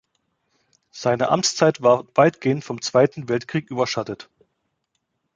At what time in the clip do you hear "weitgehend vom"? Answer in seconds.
2.15-2.81